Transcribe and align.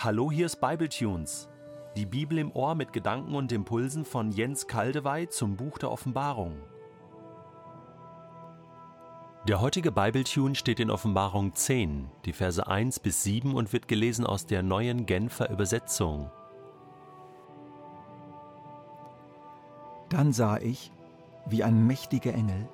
Hallo, 0.00 0.30
hier 0.30 0.46
ist 0.46 0.60
Bibletunes. 0.60 1.48
Die 1.96 2.06
Bibel 2.06 2.38
im 2.38 2.52
Ohr 2.52 2.76
mit 2.76 2.92
Gedanken 2.92 3.34
und 3.34 3.50
Impulsen 3.50 4.04
von 4.04 4.30
Jens 4.30 4.68
Kaldewey 4.68 5.28
zum 5.28 5.56
Buch 5.56 5.76
der 5.76 5.90
Offenbarung. 5.90 6.56
Der 9.48 9.60
heutige 9.60 9.90
Bibletune 9.90 10.54
steht 10.54 10.78
in 10.78 10.92
Offenbarung 10.92 11.52
10, 11.52 12.08
die 12.26 12.32
Verse 12.32 12.64
1 12.64 13.00
bis 13.00 13.24
7 13.24 13.56
und 13.56 13.72
wird 13.72 13.88
gelesen 13.88 14.24
aus 14.24 14.46
der 14.46 14.62
neuen 14.62 15.04
Genfer 15.04 15.50
Übersetzung. 15.50 16.30
Dann 20.10 20.32
sah 20.32 20.58
ich, 20.58 20.92
wie 21.46 21.64
ein 21.64 21.88
mächtiger 21.88 22.34
Engel, 22.34 22.68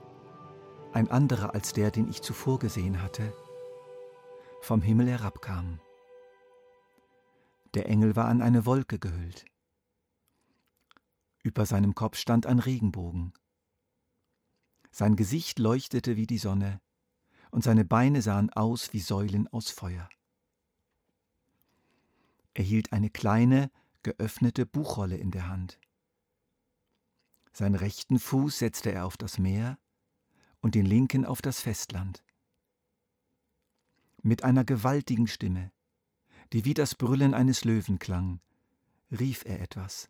ein 0.93 1.11
anderer 1.11 1.55
als 1.55 1.73
der, 1.73 1.91
den 1.91 2.11
ich 2.11 2.21
zuvor 2.21 2.59
gesehen 2.59 3.03
hatte, 3.03 3.33
vom 4.61 4.83
Himmel 4.83 5.09
herabkam. 5.09 5.81
Der 7.75 7.89
Engel 7.89 8.15
war 8.15 8.27
an 8.27 8.41
eine 8.41 8.67
Wolke 8.67 9.01
gehüllt. 9.01 9.45
Über 11.43 11.67
seinem 11.67 11.95
Kopf 11.95 12.17
stand 12.17 12.47
ein 12.47 12.61
Regenbogen. 12.61 13.35
Sein 14.93 15.17
Gesicht 15.17 15.59
leuchtete 15.59 16.17
wie 16.17 16.29
die 16.29 16.39
Sonne, 16.39 16.81
und 17.51 17.65
seine 17.65 17.85
Beine 17.85 18.23
sahen 18.23 18.51
aus 18.51 18.93
wie 18.93 19.01
Säulen 19.01 19.49
aus 19.49 19.71
Feuer. 19.71 20.09
Er 22.55 22.65
hielt 22.65 22.93
eine 22.93 23.11
kleine, 23.11 23.73
geöffnete 24.05 24.67
Buchrolle 24.67 25.17
in 25.17 25.33
der 25.33 25.49
Hand. 25.49 25.81
Seinen 27.53 27.75
rechten 27.75 28.21
Fuß 28.21 28.61
setzte 28.61 28.93
er 28.93 29.05
auf 29.05 29.17
das 29.17 29.39
Meer 29.39 29.79
und 30.61 30.77
den 30.77 30.87
linken 30.87 31.25
auf 31.25 31.43
das 31.43 31.61
Festland. 31.61 32.23
Mit 34.23 34.45
einer 34.45 34.65
gewaltigen 34.65 35.27
Stimme, 35.27 35.73
die 36.53 36.65
wie 36.65 36.75
das 36.75 36.95
Brüllen 36.95 37.35
eines 37.35 37.65
Löwen 37.65 37.99
klang, 37.99 38.41
rief 39.11 39.45
er 39.45 39.61
etwas. 39.61 40.09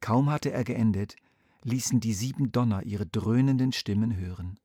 Kaum 0.00 0.30
hatte 0.30 0.52
er 0.52 0.64
geendet, 0.64 1.16
ließen 1.62 2.00
die 2.00 2.14
sieben 2.14 2.52
Donner 2.52 2.82
ihre 2.84 3.06
dröhnenden 3.06 3.72
Stimmen 3.72 4.16
hören. 4.16 4.58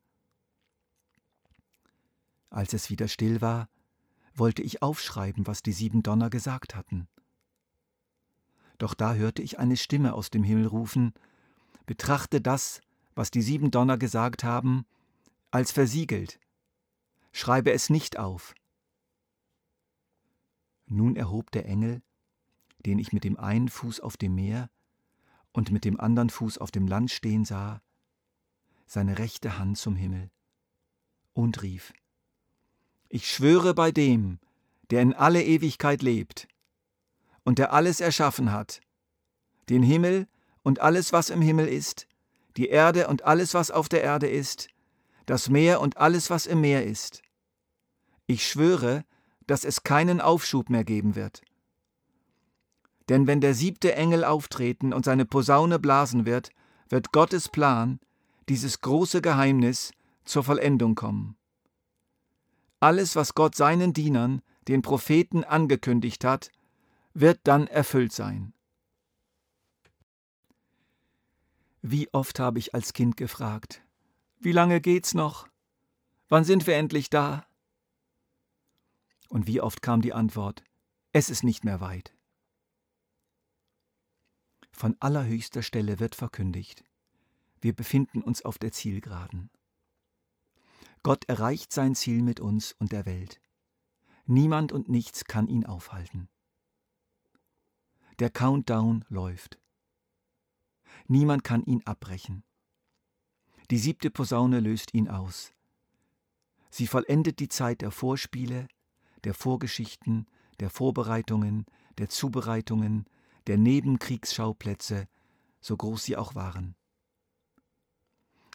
Als 2.50 2.74
es 2.74 2.90
wieder 2.90 3.08
still 3.08 3.42
war, 3.42 3.68
wollte 4.36 4.62
ich 4.62 4.82
aufschreiben, 4.82 5.48
was 5.48 5.64
die 5.64 5.74
sieben 5.74 6.04
Donner 6.04 6.30
gesagt 6.30 6.76
hatten. 6.76 7.08
Doch 8.78 8.94
da 8.94 9.16
hörte 9.16 9.42
ich 9.42 9.60
eine 9.60 9.78
Stimme 9.78 10.14
aus 10.14 10.30
dem 10.30 10.44
Himmel 10.44 10.68
rufen, 10.68 11.14
Betrachte 11.86 12.40
das, 12.40 12.82
was 13.14 13.30
die 13.30 13.42
sieben 13.42 13.70
Donner 13.70 13.98
gesagt 13.98 14.44
haben, 14.44 14.86
als 15.52 15.72
versiegelt. 15.72 16.40
Schreibe 17.34 17.74
es 17.74 17.90
nicht 17.90 18.18
auf. 18.18 18.54
Nun 20.94 21.16
erhob 21.16 21.50
der 21.50 21.66
Engel, 21.66 22.04
den 22.86 23.00
ich 23.00 23.14
mit 23.14 23.24
dem 23.24 23.40
einen 23.40 23.68
Fuß 23.68 24.00
auf 24.00 24.16
dem 24.16 24.36
Meer 24.36 24.70
und 25.52 25.72
mit 25.72 25.86
dem 25.86 26.00
anderen 26.00 26.30
Fuß 26.30 26.60
auf 26.60 26.70
dem 26.70 26.88
Land 26.88 27.10
stehen 27.10 27.46
sah, 27.46 27.82
seine 28.86 29.18
rechte 29.18 29.58
Hand 29.58 29.80
zum 29.80 29.96
Himmel 29.96 30.30
und 31.34 31.64
rief, 31.64 31.94
Ich 33.10 33.28
schwöre 33.28 33.74
bei 33.74 33.92
dem, 33.92 34.38
der 34.92 35.02
in 35.02 35.14
alle 35.14 35.44
Ewigkeit 35.44 36.04
lebt 36.04 36.48
und 37.44 37.58
der 37.58 37.74
alles 37.74 38.00
erschaffen 38.00 38.52
hat, 38.52 38.80
den 39.70 39.82
Himmel 39.82 40.28
und 40.62 40.80
alles, 40.80 41.12
was 41.12 41.32
im 41.32 41.42
Himmel 41.42 41.68
ist, 41.70 42.08
die 42.56 42.68
Erde 42.68 43.08
und 43.08 43.24
alles, 43.24 43.56
was 43.56 43.72
auf 43.72 43.90
der 43.90 44.04
Erde 44.04 44.28
ist, 44.28 44.68
das 45.26 45.50
Meer 45.50 45.82
und 45.82 45.98
alles, 45.98 46.30
was 46.30 46.46
im 46.46 46.62
Meer 46.62 46.86
ist. 46.86 47.24
Ich 48.28 48.48
schwöre, 48.48 49.06
dass 49.48 49.66
es 49.66 49.84
keinen 49.84 50.22
Aufschub 50.22 50.70
mehr 50.70 50.84
geben 50.84 51.16
wird. 51.16 51.42
Denn 53.10 53.28
wenn 53.28 53.42
der 53.42 53.54
siebte 53.54 53.96
Engel 53.96 54.24
auftreten 54.24 54.94
und 54.94 55.06
seine 55.06 55.26
Posaune 55.26 55.80
blasen 55.80 56.26
wird, 56.26 56.50
wird 56.90 57.12
Gottes 57.12 57.50
Plan, 57.50 58.00
dieses 58.50 58.82
große 58.82 59.22
Geheimnis, 59.22 59.92
zur 60.26 60.44
Vollendung 60.44 60.96
kommen. 60.96 61.36
Alles, 62.80 63.16
was 63.16 63.34
Gott 63.34 63.56
seinen 63.56 63.94
Dienern, 63.94 64.42
den 64.68 64.82
Propheten, 64.82 65.44
angekündigt 65.44 66.24
hat, 66.24 66.50
wird 67.14 67.40
dann 67.44 67.68
erfüllt 67.68 68.14
sein. 68.14 68.54
Wie 71.82 72.08
oft 72.14 72.40
habe 72.40 72.60
ich 72.60 72.74
als 72.74 72.94
Kind 72.94 73.18
gefragt, 73.18 73.84
wie 74.40 74.54
lange 74.54 74.82
geht's 74.82 75.14
noch? 75.14 75.48
Wann 76.30 76.44
sind 76.44 76.68
wir 76.68 76.76
endlich 76.76 77.10
da? 77.10 77.46
Und 79.30 79.48
wie 79.48 79.62
oft 79.62 79.82
kam 79.82 80.02
die 80.02 80.14
Antwort, 80.14 80.64
es 81.12 81.30
ist 81.30 81.44
nicht 81.44 81.64
mehr 81.64 81.82
weit. 81.82 82.16
Von 84.72 84.96
allerhöchster 85.00 85.62
Stelle 85.62 86.00
wird 86.00 86.16
verkündigt, 86.16 86.84
wir 87.62 87.74
befinden 87.74 88.22
uns 88.22 88.44
auf 88.44 88.58
der 88.58 88.72
Zielgeraden. 88.72 89.50
Gott 91.04 91.26
erreicht 91.30 91.72
sein 91.72 91.96
Ziel 91.96 92.22
mit 92.22 92.40
uns 92.40 92.74
und 92.74 92.92
der 92.92 93.06
Welt. 93.06 93.40
Niemand 94.26 94.72
und 94.72 94.90
nichts 94.90 95.26
kann 95.26 95.48
ihn 95.48 95.66
aufhalten. 95.66 96.30
Der 98.20 98.30
Countdown 98.30 99.06
läuft. 99.10 99.60
Niemand 101.08 101.44
kann 101.44 101.64
ihn 101.64 101.86
abbrechen. 101.86 102.44
Die 103.72 103.78
siebte 103.78 104.12
Posaune 104.12 104.60
löst 104.60 104.94
ihn 104.94 105.10
aus. 105.10 105.54
Sie 106.70 106.88
vollendet 106.88 107.40
die 107.40 107.50
Zeit 107.50 107.82
der 107.82 107.92
Vorspiele, 107.92 108.68
der 109.24 109.34
Vorgeschichten, 109.34 110.28
der 110.60 110.70
Vorbereitungen, 110.70 111.66
der 111.98 112.10
Zubereitungen, 112.10 113.06
der 113.48 113.58
Nebenkriegsschauplätze, 113.58 115.08
so 115.62 115.78
groß 115.78 116.04
sie 116.04 116.18
auch 116.18 116.36
waren. 116.36 116.76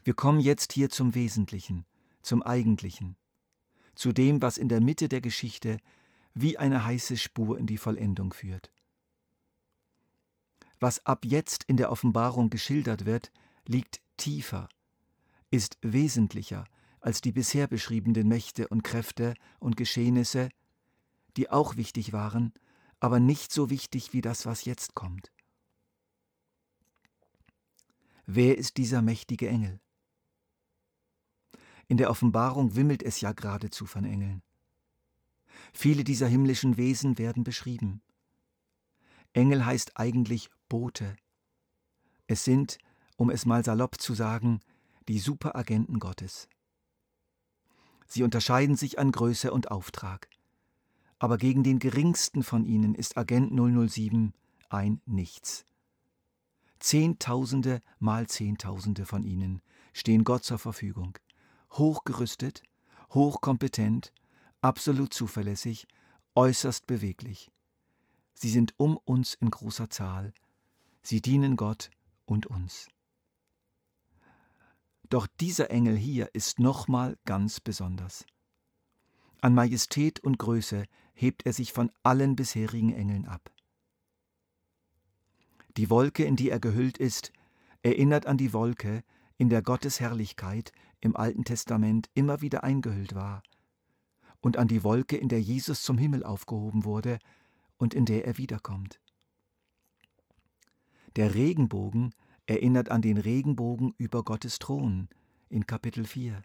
Wir 0.04 0.14
kommen 0.14 0.40
jetzt 0.40 0.72
hier 0.72 0.90
zum 0.90 1.14
Wesentlichen, 1.14 1.84
zum 2.22 2.42
Eigentlichen, 2.42 3.16
zu 3.94 4.12
dem, 4.12 4.40
was 4.42 4.58
in 4.58 4.68
der 4.68 4.80
Mitte 4.80 5.08
der 5.08 5.20
Geschichte 5.20 5.78
wie 6.34 6.56
eine 6.56 6.84
heiße 6.84 7.16
Spur 7.16 7.58
in 7.58 7.66
die 7.66 7.78
Vollendung 7.78 8.32
führt. 8.32 8.70
Was 10.80 11.04
ab 11.04 11.24
jetzt 11.24 11.64
in 11.64 11.76
der 11.76 11.90
Offenbarung 11.90 12.50
geschildert 12.50 13.04
wird, 13.04 13.32
liegt 13.66 14.00
tiefer, 14.16 14.68
ist 15.50 15.78
wesentlicher 15.82 16.64
als 17.00 17.20
die 17.20 17.32
bisher 17.32 17.66
beschriebenen 17.66 18.28
Mächte 18.28 18.68
und 18.68 18.82
Kräfte 18.82 19.34
und 19.58 19.76
Geschehnisse, 19.76 20.48
die 21.36 21.50
auch 21.50 21.76
wichtig 21.76 22.12
waren, 22.12 22.52
aber 23.00 23.20
nicht 23.20 23.52
so 23.52 23.70
wichtig 23.70 24.12
wie 24.12 24.20
das, 24.20 24.46
was 24.46 24.64
jetzt 24.64 24.94
kommt. 24.94 25.30
Wer 28.26 28.58
ist 28.58 28.76
dieser 28.76 29.02
mächtige 29.02 29.48
Engel? 29.48 29.80
In 31.86 31.96
der 31.96 32.10
Offenbarung 32.10 32.76
wimmelt 32.76 33.02
es 33.02 33.20
ja 33.20 33.32
geradezu 33.32 33.86
von 33.86 34.04
Engeln. 34.04 34.42
Viele 35.72 36.04
dieser 36.04 36.26
himmlischen 36.26 36.76
Wesen 36.76 37.18
werden 37.18 37.44
beschrieben. 37.44 38.02
Engel 39.32 39.64
heißt 39.64 39.96
eigentlich 39.96 40.50
Bote. 40.68 41.16
Es 42.26 42.44
sind, 42.44 42.78
um 43.16 43.30
es 43.30 43.46
mal 43.46 43.64
salopp 43.64 44.00
zu 44.00 44.14
sagen, 44.14 44.60
die 45.08 45.18
Superagenten 45.18 45.98
Gottes. 45.98 46.48
Sie 48.08 48.22
unterscheiden 48.24 48.76
sich 48.76 48.98
an 48.98 49.12
Größe 49.12 49.52
und 49.52 49.70
Auftrag 49.70 50.28
aber 51.18 51.38
gegen 51.38 51.62
den 51.62 51.78
geringsten 51.78 52.42
von 52.42 52.64
ihnen 52.64 52.94
ist 52.94 53.16
Agent 53.16 53.52
007 53.52 54.32
ein 54.68 55.00
Nichts. 55.06 55.64
Zehntausende 56.78 57.82
mal 57.98 58.28
Zehntausende 58.28 59.04
von 59.04 59.24
ihnen 59.24 59.60
stehen 59.92 60.22
Gott 60.22 60.44
zur 60.44 60.58
Verfügung, 60.58 61.18
hochgerüstet, 61.72 62.62
hochkompetent, 63.10 64.12
absolut 64.60 65.12
zuverlässig, 65.12 65.88
äußerst 66.36 66.86
beweglich. 66.86 67.50
Sie 68.34 68.50
sind 68.50 68.74
um 68.76 68.96
uns 68.96 69.34
in 69.34 69.50
großer 69.50 69.90
Zahl, 69.90 70.32
sie 71.02 71.20
dienen 71.20 71.56
Gott 71.56 71.90
und 72.26 72.46
uns. 72.46 72.86
Doch 75.08 75.26
dieser 75.40 75.70
Engel 75.70 75.96
hier 75.96 76.28
ist 76.34 76.58
nochmal 76.58 77.16
ganz 77.24 77.60
besonders. 77.60 78.26
An 79.40 79.54
Majestät 79.54 80.20
und 80.20 80.38
Größe 80.38 80.84
hebt 81.14 81.46
er 81.46 81.52
sich 81.52 81.72
von 81.72 81.90
allen 82.02 82.36
bisherigen 82.36 82.92
Engeln 82.92 83.26
ab. 83.26 83.50
Die 85.76 85.90
Wolke, 85.90 86.24
in 86.24 86.36
die 86.36 86.50
er 86.50 86.60
gehüllt 86.60 86.98
ist, 86.98 87.32
erinnert 87.82 88.26
an 88.26 88.36
die 88.36 88.52
Wolke, 88.52 89.04
in 89.36 89.48
der 89.48 89.62
Gottes 89.62 90.00
Herrlichkeit 90.00 90.72
im 91.00 91.16
Alten 91.16 91.44
Testament 91.44 92.10
immer 92.14 92.40
wieder 92.40 92.64
eingehüllt 92.64 93.14
war, 93.14 93.42
und 94.40 94.56
an 94.56 94.68
die 94.68 94.82
Wolke, 94.84 95.16
in 95.16 95.28
der 95.28 95.40
Jesus 95.40 95.82
zum 95.82 95.98
Himmel 95.98 96.24
aufgehoben 96.24 96.84
wurde 96.84 97.18
und 97.76 97.94
in 97.94 98.04
der 98.04 98.24
er 98.26 98.38
wiederkommt. 98.38 99.00
Der 101.16 101.34
Regenbogen 101.34 102.14
erinnert 102.48 102.90
an 102.90 103.02
den 103.02 103.18
Regenbogen 103.18 103.94
über 103.98 104.24
Gottes 104.24 104.58
Thron 104.58 105.08
in 105.50 105.66
Kapitel 105.66 106.06
4. 106.06 106.42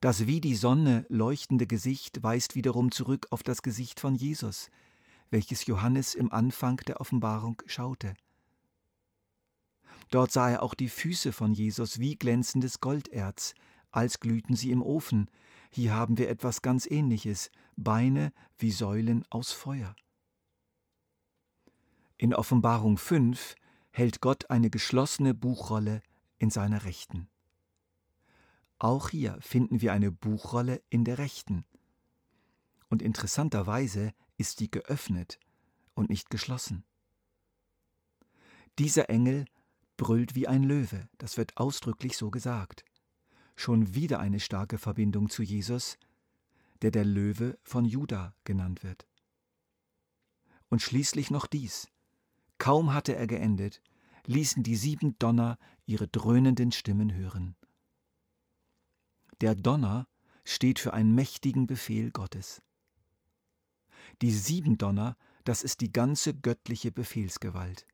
Das 0.00 0.26
wie 0.26 0.40
die 0.40 0.54
Sonne 0.54 1.04
leuchtende 1.10 1.66
Gesicht 1.66 2.22
weist 2.22 2.54
wiederum 2.54 2.90
zurück 2.90 3.26
auf 3.30 3.42
das 3.42 3.60
Gesicht 3.60 4.00
von 4.00 4.14
Jesus, 4.14 4.70
welches 5.30 5.66
Johannes 5.66 6.14
im 6.14 6.32
Anfang 6.32 6.78
der 6.86 7.00
Offenbarung 7.00 7.60
schaute. 7.66 8.14
Dort 10.10 10.32
sah 10.32 10.48
er 10.48 10.62
auch 10.62 10.74
die 10.74 10.88
Füße 10.88 11.32
von 11.32 11.52
Jesus 11.52 11.98
wie 11.98 12.16
glänzendes 12.16 12.80
Golderz, 12.80 13.54
als 13.90 14.20
glühten 14.20 14.56
sie 14.56 14.70
im 14.70 14.80
Ofen. 14.80 15.30
Hier 15.70 15.92
haben 15.92 16.16
wir 16.16 16.30
etwas 16.30 16.62
ganz 16.62 16.86
Ähnliches, 16.90 17.50
Beine 17.76 18.32
wie 18.56 18.70
Säulen 18.70 19.26
aus 19.28 19.52
Feuer. 19.52 19.94
In 22.16 22.32
Offenbarung 22.32 22.96
5 22.96 23.56
hält 23.96 24.20
Gott 24.20 24.50
eine 24.50 24.68
geschlossene 24.68 25.32
Buchrolle 25.32 26.02
in 26.36 26.50
seiner 26.50 26.84
Rechten. 26.84 27.30
Auch 28.78 29.08
hier 29.08 29.38
finden 29.40 29.80
wir 29.80 29.94
eine 29.94 30.12
Buchrolle 30.12 30.82
in 30.90 31.06
der 31.06 31.16
Rechten. 31.16 31.64
Und 32.90 33.00
interessanterweise 33.00 34.12
ist 34.36 34.60
die 34.60 34.70
geöffnet 34.70 35.38
und 35.94 36.10
nicht 36.10 36.28
geschlossen. 36.28 36.84
Dieser 38.78 39.08
Engel 39.08 39.46
brüllt 39.96 40.34
wie 40.34 40.46
ein 40.46 40.62
Löwe, 40.62 41.08
das 41.16 41.38
wird 41.38 41.56
ausdrücklich 41.56 42.18
so 42.18 42.30
gesagt. 42.30 42.84
Schon 43.54 43.94
wieder 43.94 44.20
eine 44.20 44.40
starke 44.40 44.76
Verbindung 44.76 45.30
zu 45.30 45.42
Jesus, 45.42 45.96
der 46.82 46.90
der 46.90 47.06
Löwe 47.06 47.58
von 47.64 47.86
Juda 47.86 48.34
genannt 48.44 48.84
wird. 48.84 49.06
Und 50.68 50.82
schließlich 50.82 51.30
noch 51.30 51.46
dies. 51.46 51.88
Kaum 52.66 52.92
hatte 52.92 53.14
er 53.14 53.28
geendet, 53.28 53.80
ließen 54.24 54.64
die 54.64 54.74
sieben 54.74 55.16
Donner 55.20 55.56
ihre 55.84 56.08
dröhnenden 56.08 56.72
Stimmen 56.72 57.14
hören. 57.14 57.54
Der 59.40 59.54
Donner 59.54 60.08
steht 60.42 60.80
für 60.80 60.92
einen 60.92 61.14
mächtigen 61.14 61.68
Befehl 61.68 62.10
Gottes. 62.10 62.60
Die 64.20 64.32
sieben 64.32 64.78
Donner, 64.78 65.16
das 65.44 65.62
ist 65.62 65.80
die 65.80 65.92
ganze 65.92 66.34
göttliche 66.34 66.90
Befehlsgewalt. 66.90 67.86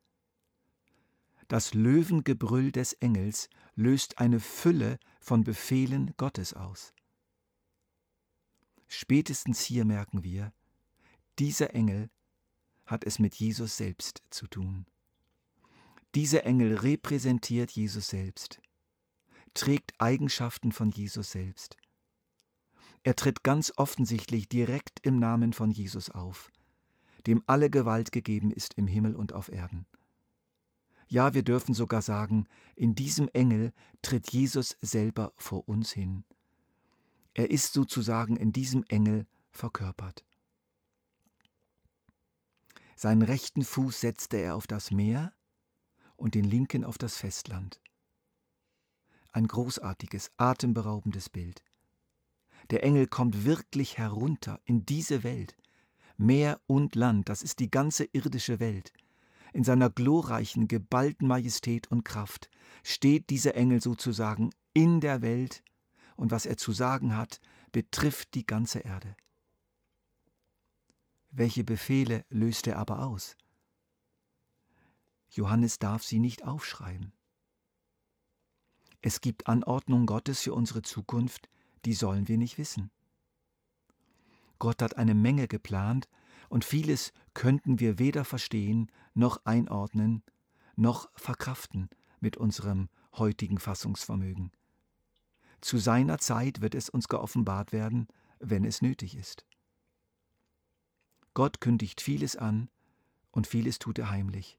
Das 1.49 1.75
Löwengebrüll 1.75 2.73
des 2.73 2.95
Engels 2.95 3.51
löst 3.75 4.21
eine 4.21 4.41
Fülle 4.41 4.99
von 5.21 5.45
Befehlen 5.45 6.15
Gottes 6.17 6.55
aus. 6.55 6.95
Spätestens 8.89 9.61
hier 9.61 9.85
merken 9.85 10.25
wir, 10.25 10.51
dieser 11.39 11.75
Engel 11.75 12.09
hat 12.93 13.05
es 13.05 13.19
mit 13.19 13.35
Jesus 13.35 13.77
selbst 13.77 14.23
zu 14.31 14.47
tun. 14.47 14.87
Dieser 16.15 16.45
Engel 16.45 16.77
repräsentiert 16.77 17.71
Jesus 17.71 18.09
selbst, 18.09 18.61
trägt 19.55 19.95
Eigenschaften 19.99 20.73
von 20.73 20.91
Jesus 20.91 21.33
selbst. 21.33 21.79
Er 23.03 23.17
tritt 23.17 23.43
ganz 23.43 23.73
offensichtlich 23.77 24.49
direkt 24.49 25.01
im 25.05 25.19
Namen 25.19 25.55
von 25.55 25.71
Jesus 25.71 26.11
auf, 26.11 26.53
dem 27.27 27.43
alle 27.47 27.71
Gewalt 27.71 28.13
gegeben 28.13 28.53
ist 28.53 28.75
im 28.75 28.87
Himmel 28.87 29.17
und 29.17 29.33
auf 29.33 29.51
Erden. 29.51 29.87
Ja, 31.09 31.35
wir 31.35 31.43
dürfen 31.43 31.75
sogar 31.75 32.03
sagen, 32.03 32.47
in 32.77 32.95
diesem 32.95 33.29
Engel 33.29 33.73
tritt 34.03 34.31
Jesus 34.33 34.77
selber 34.83 35.33
vor 35.37 35.67
uns 35.67 35.93
hin. 35.93 36.25
Er 37.35 37.51
ist 37.51 37.73
sozusagen 37.73 38.37
in 38.37 38.53
diesem 38.53 38.85
Engel 38.85 39.27
verkörpert. 39.51 40.25
Seinen 42.97 43.23
rechten 43.23 43.63
Fuß 43.63 44.01
setzte 44.01 44.37
er 44.39 44.57
auf 44.57 44.67
das 44.67 44.91
Meer 44.91 45.33
und 46.17 46.35
den 46.35 46.45
linken 46.45 46.85
auf 46.85 46.99
das 46.99 47.17
Festland. 47.17 47.81
Ein 49.33 49.47
großartiges, 49.47 50.31
atemberaubendes 50.37 51.29
Bild. 51.31 51.63
Der 52.71 52.85
Engel 52.85 53.07
kommt 53.07 53.45
wirklich 53.45 53.99
herunter 53.99 54.61
in 54.65 54.87
diese 54.87 55.25
Welt. 55.25 55.57
Meer 56.17 56.61
und 56.67 56.95
Land, 56.95 57.29
das 57.29 57.43
ist 57.43 57.59
die 57.59 57.71
ganze 57.71 58.05
irdische 58.05 58.61
Welt. 58.61 58.93
In 59.53 59.65
seiner 59.65 59.91
glorreichen, 59.91 60.69
geballten 60.69 61.27
Majestät 61.27 61.91
und 61.91 62.05
Kraft 62.05 62.49
steht 62.83 63.31
dieser 63.31 63.55
Engel 63.55 63.83
sozusagen 63.83 64.51
in 64.75 65.01
der 65.01 65.23
Welt 65.23 65.63
und 66.17 66.31
was 66.31 66.47
er 66.47 66.57
zu 66.57 66.73
sagen 66.73 67.17
hat, 67.17 67.41
betrifft 67.73 68.35
die 68.35 68.47
ganze 68.47 68.81
Erde. 68.81 69.17
Welche 71.35 71.65
Befehle 71.65 72.27
löst 72.29 72.67
er 72.67 72.79
aber 72.79 73.07
aus? 73.07 73.39
Johannes 75.31 75.79
darf 75.79 76.03
sie 76.03 76.19
nicht 76.19 76.45
aufschreiben. 76.45 77.15
Es 79.01 79.23
gibt 79.23 79.47
Anordnungen 79.47 80.05
Gottes 80.05 80.43
für 80.43 80.53
unsere 80.53 80.83
Zukunft, 80.83 81.49
die 81.87 81.95
sollen 81.95 82.29
wir 82.29 82.37
nicht 82.37 82.59
wissen. 82.59 82.91
Gott 84.59 84.83
hat 84.83 84.99
eine 84.99 85.15
Menge 85.15 85.49
geplant 85.49 86.07
und 86.51 86.67
vieles 86.67 87.15
könnten 87.33 87.81
wir 87.81 87.99
weder 87.99 88.27
verstehen 88.27 88.93
noch 89.15 89.45
einordnen 89.47 90.23
noch 90.77 91.11
verkraften 91.15 91.89
mit 92.21 92.37
unserem 92.37 92.89
heutigen 93.15 93.59
Fassungsvermögen. 93.59 94.53
Zu 95.63 95.79
seiner 95.79 96.19
Zeit 96.19 96.61
wird 96.61 96.75
es 96.75 96.91
uns 96.91 97.09
geoffenbart 97.09 97.73
werden, 97.73 98.09
wenn 98.39 98.65
es 98.65 98.83
nötig 98.83 99.17
ist. 99.17 99.47
Gott 101.35 101.61
kündigt 101.61 102.01
vieles 102.01 102.37
an 102.37 102.69
und 103.31 103.47
vieles 103.47 103.79
tut 103.79 103.99
er 103.99 104.11
heimlich. 104.11 104.59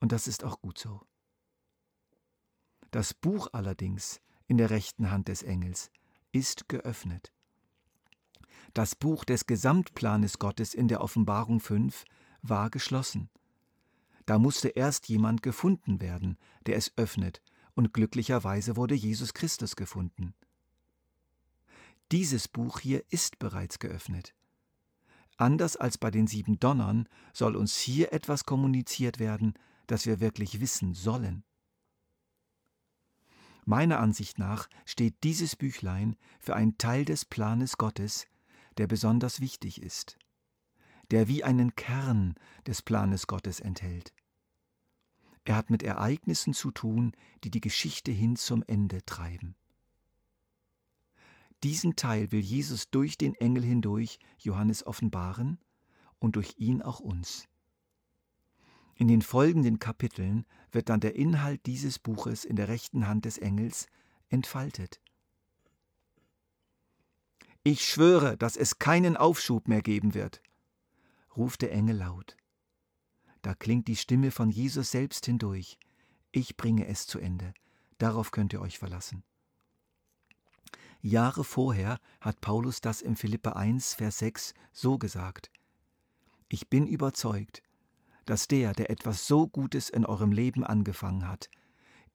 Und 0.00 0.12
das 0.12 0.26
ist 0.26 0.44
auch 0.44 0.60
gut 0.60 0.78
so. 0.78 1.02
Das 2.90 3.12
Buch 3.12 3.48
allerdings 3.52 4.20
in 4.46 4.56
der 4.56 4.70
rechten 4.70 5.10
Hand 5.10 5.28
des 5.28 5.42
Engels 5.42 5.90
ist 6.32 6.68
geöffnet. 6.68 7.32
Das 8.72 8.94
Buch 8.94 9.24
des 9.24 9.46
Gesamtplanes 9.46 10.38
Gottes 10.38 10.74
in 10.74 10.88
der 10.88 11.00
Offenbarung 11.00 11.60
5 11.60 12.04
war 12.42 12.70
geschlossen. 12.70 13.30
Da 14.26 14.38
musste 14.38 14.68
erst 14.68 15.08
jemand 15.08 15.42
gefunden 15.42 16.00
werden, 16.00 16.38
der 16.66 16.76
es 16.76 16.92
öffnet, 16.96 17.42
und 17.74 17.92
glücklicherweise 17.92 18.76
wurde 18.76 18.94
Jesus 18.94 19.34
Christus 19.34 19.76
gefunden. 19.76 20.34
Dieses 22.12 22.48
Buch 22.48 22.80
hier 22.80 23.04
ist 23.10 23.38
bereits 23.38 23.78
geöffnet. 23.78 24.34
Anders 25.36 25.76
als 25.76 25.98
bei 25.98 26.10
den 26.10 26.26
sieben 26.26 26.60
Donnern 26.60 27.08
soll 27.32 27.56
uns 27.56 27.76
hier 27.76 28.12
etwas 28.12 28.44
kommuniziert 28.44 29.18
werden, 29.18 29.54
das 29.86 30.06
wir 30.06 30.20
wirklich 30.20 30.60
wissen 30.60 30.94
sollen. 30.94 31.44
Meiner 33.64 33.98
Ansicht 33.98 34.38
nach 34.38 34.68
steht 34.84 35.24
dieses 35.24 35.56
Büchlein 35.56 36.16
für 36.38 36.54
einen 36.54 36.76
Teil 36.76 37.04
des 37.04 37.24
Planes 37.24 37.78
Gottes, 37.78 38.26
der 38.76 38.86
besonders 38.86 39.40
wichtig 39.40 39.80
ist, 39.82 40.18
der 41.10 41.28
wie 41.28 41.44
einen 41.44 41.74
Kern 41.74 42.34
des 42.66 42.82
Planes 42.82 43.26
Gottes 43.26 43.60
enthält. 43.60 44.12
Er 45.44 45.56
hat 45.56 45.70
mit 45.70 45.82
Ereignissen 45.82 46.54
zu 46.54 46.70
tun, 46.70 47.12
die 47.42 47.50
die 47.50 47.60
Geschichte 47.60 48.10
hin 48.10 48.36
zum 48.36 48.62
Ende 48.66 49.04
treiben. 49.04 49.56
Diesen 51.64 51.96
Teil 51.96 52.30
will 52.30 52.42
Jesus 52.42 52.90
durch 52.90 53.16
den 53.16 53.34
Engel 53.36 53.62
hindurch 53.62 54.18
Johannes 54.38 54.86
offenbaren 54.86 55.58
und 56.18 56.36
durch 56.36 56.56
ihn 56.58 56.82
auch 56.82 57.00
uns. 57.00 57.48
In 58.96 59.08
den 59.08 59.22
folgenden 59.22 59.78
Kapiteln 59.78 60.44
wird 60.72 60.90
dann 60.90 61.00
der 61.00 61.16
Inhalt 61.16 61.64
dieses 61.64 61.98
Buches 61.98 62.44
in 62.44 62.56
der 62.56 62.68
rechten 62.68 63.08
Hand 63.08 63.24
des 63.24 63.38
Engels 63.38 63.86
entfaltet. 64.28 65.00
Ich 67.62 67.88
schwöre, 67.88 68.36
dass 68.36 68.58
es 68.58 68.78
keinen 68.78 69.16
Aufschub 69.16 69.66
mehr 69.66 69.80
geben 69.80 70.12
wird, 70.12 70.42
ruft 71.34 71.62
der 71.62 71.72
Engel 71.72 71.96
laut. 71.96 72.36
Da 73.40 73.54
klingt 73.54 73.88
die 73.88 73.96
Stimme 73.96 74.32
von 74.32 74.50
Jesus 74.50 74.90
selbst 74.90 75.24
hindurch. 75.24 75.78
Ich 76.30 76.58
bringe 76.58 76.86
es 76.86 77.06
zu 77.06 77.18
Ende. 77.18 77.54
Darauf 77.96 78.32
könnt 78.32 78.52
ihr 78.52 78.60
euch 78.60 78.78
verlassen. 78.78 79.24
Jahre 81.04 81.44
vorher 81.44 81.98
hat 82.22 82.40
Paulus 82.40 82.80
das 82.80 83.02
im 83.02 83.14
Philippa 83.14 83.50
1, 83.50 83.92
Vers 83.92 84.20
6 84.20 84.54
so 84.72 84.96
gesagt. 84.96 85.50
Ich 86.48 86.70
bin 86.70 86.86
überzeugt, 86.86 87.62
dass 88.24 88.48
der, 88.48 88.72
der 88.72 88.88
etwas 88.88 89.26
so 89.26 89.46
Gutes 89.46 89.90
in 89.90 90.06
eurem 90.06 90.32
Leben 90.32 90.64
angefangen 90.64 91.28
hat, 91.28 91.50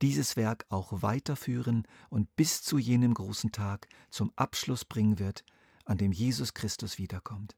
dieses 0.01 0.35
Werk 0.37 0.65
auch 0.69 1.03
weiterführen 1.03 1.85
und 2.09 2.35
bis 2.35 2.63
zu 2.63 2.79
jenem 2.79 3.13
großen 3.13 3.51
Tag 3.51 3.87
zum 4.09 4.33
Abschluss 4.35 4.85
bringen 4.85 5.19
wird, 5.19 5.43
an 5.85 5.99
dem 5.99 6.11
Jesus 6.11 6.55
Christus 6.55 6.97
wiederkommt. 6.97 7.55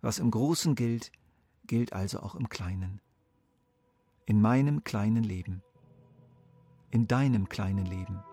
Was 0.00 0.18
im 0.18 0.32
Großen 0.32 0.74
gilt, 0.74 1.12
gilt 1.68 1.92
also 1.92 2.18
auch 2.18 2.34
im 2.34 2.48
Kleinen. 2.48 3.00
In 4.26 4.40
meinem 4.40 4.82
kleinen 4.82 5.22
Leben, 5.22 5.62
in 6.90 7.06
deinem 7.06 7.48
kleinen 7.48 7.86
Leben. 7.86 8.24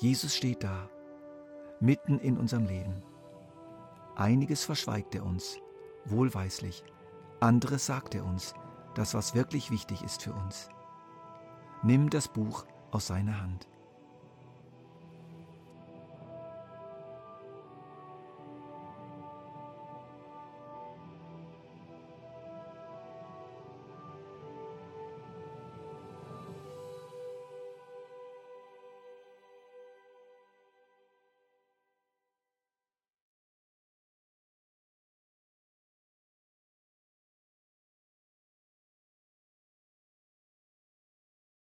Jesus 0.00 0.36
steht 0.36 0.62
da, 0.62 0.88
mitten 1.80 2.20
in 2.20 2.38
unserem 2.38 2.66
Leben. 2.66 3.02
Einiges 4.14 4.64
verschweigt 4.64 5.16
er 5.16 5.26
uns, 5.26 5.58
wohlweislich, 6.04 6.84
anderes 7.40 7.86
sagt 7.86 8.14
er 8.14 8.24
uns, 8.24 8.54
das, 8.94 9.14
was 9.14 9.34
wirklich 9.34 9.72
wichtig 9.72 10.02
ist 10.02 10.22
für 10.22 10.32
uns. 10.32 10.68
Nimm 11.82 12.10
das 12.10 12.28
Buch 12.28 12.64
aus 12.92 13.08
seiner 13.08 13.40
Hand. 13.40 13.67